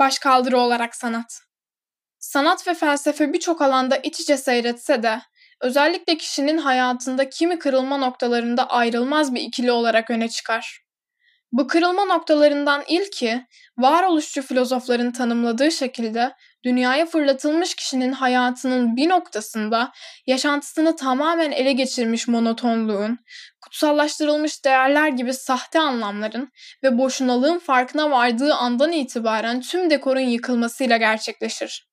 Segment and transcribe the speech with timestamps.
[0.00, 1.40] Başkaldırı olarak sanat.
[2.18, 5.20] Sanat ve felsefe birçok alanda iç içe seyretse de
[5.60, 10.80] özellikle kişinin hayatında kimi kırılma noktalarında ayrılmaz bir ikili olarak öne çıkar.
[11.52, 13.46] Bu kırılma noktalarından ilki,
[13.78, 16.32] varoluşçu filozofların tanımladığı şekilde
[16.64, 19.92] dünyaya fırlatılmış kişinin hayatının bir noktasında
[20.26, 23.18] yaşantısını tamamen ele geçirmiş monotonluğun,
[23.70, 26.52] kutsallaştırılmış değerler gibi sahte anlamların
[26.82, 31.90] ve boşunalığın farkına vardığı andan itibaren tüm dekorun yıkılmasıyla gerçekleşir.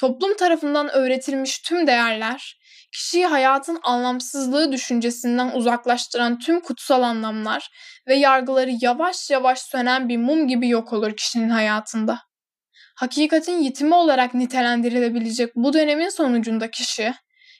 [0.00, 2.58] Toplum tarafından öğretilmiş tüm değerler,
[2.92, 7.70] kişiyi hayatın anlamsızlığı düşüncesinden uzaklaştıran tüm kutsal anlamlar
[8.08, 12.18] ve yargıları yavaş yavaş sönen bir mum gibi yok olur kişinin hayatında.
[12.96, 17.14] Hakikatin yitimi olarak nitelendirilebilecek bu dönemin sonucunda kişi,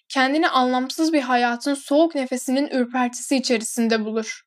[0.09, 4.42] kendini anlamsız bir hayatın soğuk nefesinin ürpertisi içerisinde bulur.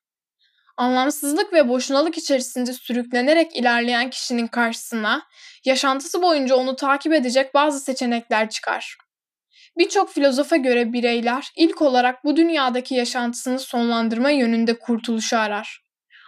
[0.76, 5.22] Anlamsızlık ve boşunalık içerisinde sürüklenerek ilerleyen kişinin karşısına
[5.64, 8.96] yaşantısı boyunca onu takip edecek bazı seçenekler çıkar.
[9.78, 15.80] Birçok filozofa göre bireyler ilk olarak bu dünyadaki yaşantısını sonlandırma yönünde kurtuluşu arar.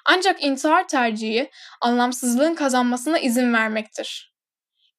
[0.04, 4.31] Ancak intihar tercihi anlamsızlığın kazanmasına izin vermektir.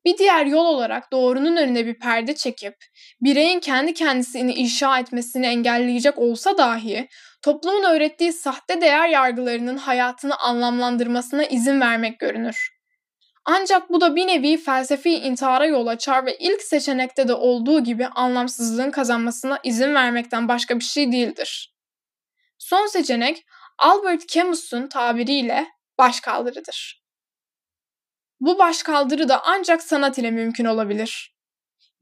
[0.05, 2.75] Bir diğer yol olarak doğrunun önüne bir perde çekip
[3.21, 7.07] bireyin kendi kendisini inşa etmesini engelleyecek olsa dahi
[7.41, 12.73] toplumun öğrettiği sahte değer yargılarının hayatını anlamlandırmasına izin vermek görünür.
[13.45, 18.07] Ancak bu da bir nevi felsefi intihara yol açar ve ilk seçenekte de olduğu gibi
[18.07, 21.75] anlamsızlığın kazanmasına izin vermekten başka bir şey değildir.
[22.57, 23.45] Son seçenek
[23.77, 25.67] Albert Camus'un tabiriyle
[25.97, 27.02] başkaldırıdır.
[28.44, 31.36] Bu başkaldırı da ancak sanat ile mümkün olabilir.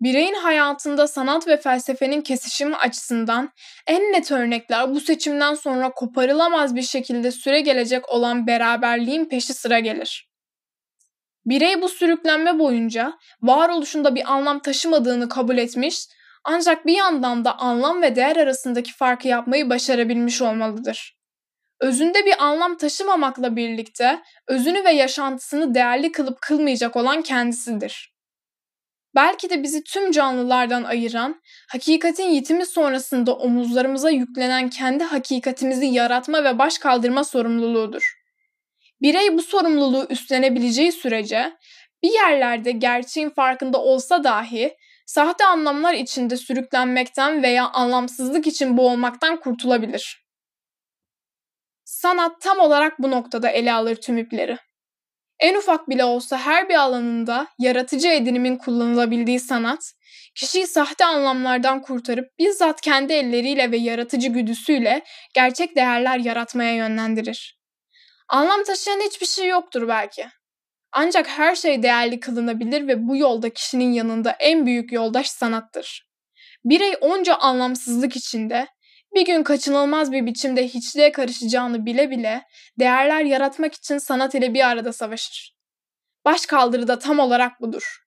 [0.01, 3.49] Bireyin hayatında sanat ve felsefenin kesişimi açısından
[3.87, 9.79] en net örnekler bu seçimden sonra koparılamaz bir şekilde süre gelecek olan beraberliğin peşi sıra
[9.79, 10.29] gelir.
[11.45, 16.05] Birey bu sürüklenme boyunca varoluşunda bir anlam taşımadığını kabul etmiş
[16.43, 21.20] ancak bir yandan da anlam ve değer arasındaki farkı yapmayı başarabilmiş olmalıdır.
[21.81, 28.13] Özünde bir anlam taşımamakla birlikte özünü ve yaşantısını değerli kılıp kılmayacak olan kendisidir.
[29.15, 36.59] Belki de bizi tüm canlılardan ayıran, hakikatin yitimi sonrasında omuzlarımıza yüklenen kendi hakikatimizi yaratma ve
[36.59, 38.13] baş kaldırma sorumluluğudur.
[39.01, 41.53] Birey bu sorumluluğu üstlenebileceği sürece
[42.03, 44.75] bir yerlerde gerçeğin farkında olsa dahi
[45.05, 50.21] sahte anlamlar içinde sürüklenmekten veya anlamsızlık için boğulmaktan kurtulabilir.
[51.91, 54.57] Sanat tam olarak bu noktada ele alır tüm ipleri.
[55.39, 59.93] En ufak bile olsa her bir alanında yaratıcı edinimin kullanılabildiği sanat,
[60.35, 65.03] kişiyi sahte anlamlardan kurtarıp bizzat kendi elleriyle ve yaratıcı güdüsüyle
[65.33, 67.59] gerçek değerler yaratmaya yönlendirir.
[68.29, 70.27] Anlam taşıyan hiçbir şey yoktur belki.
[70.91, 76.07] Ancak her şey değerli kılınabilir ve bu yolda kişinin yanında en büyük yoldaş sanattır.
[76.65, 78.67] Birey onca anlamsızlık içinde
[79.13, 82.47] bir gün kaçınılmaz bir biçimde hiçliğe karışacağını bile bile
[82.79, 85.57] değerler yaratmak için sanat ile bir arada savaşır.
[86.25, 87.97] Baş kaldırı da tam olarak budur.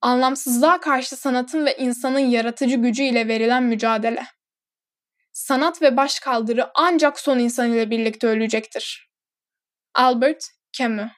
[0.00, 4.26] Anlamsızlığa karşı sanatın ve insanın yaratıcı gücü ile verilen mücadele.
[5.32, 9.10] Sanat ve baş kaldırı ancak son insan ile birlikte ölecektir.
[9.94, 11.10] Albert Camus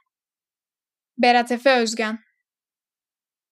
[1.19, 2.19] Berat Efe Özgen